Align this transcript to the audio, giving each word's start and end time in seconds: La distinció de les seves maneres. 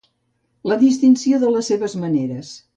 La 0.71 0.77
distinció 0.85 1.41
de 1.45 1.53
les 1.57 1.71
seves 1.73 1.97
maneres. 2.07 2.55